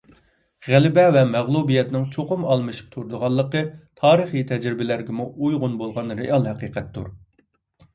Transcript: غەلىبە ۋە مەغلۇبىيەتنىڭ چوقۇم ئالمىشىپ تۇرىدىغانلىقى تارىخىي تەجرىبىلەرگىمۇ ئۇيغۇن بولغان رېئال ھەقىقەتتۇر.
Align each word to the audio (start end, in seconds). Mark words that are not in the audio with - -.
غەلىبە 0.69 1.03
ۋە 1.15 1.21
مەغلۇبىيەتنىڭ 1.33 2.07
چوقۇم 2.15 2.49
ئالمىشىپ 2.55 2.91
تۇرىدىغانلىقى 2.97 3.63
تارىخىي 4.03 4.49
تەجرىبىلەرگىمۇ 4.55 5.31
ئۇيغۇن 5.37 5.81
بولغان 5.85 6.21
رېئال 6.23 6.55
ھەقىقەتتۇر. 6.55 7.19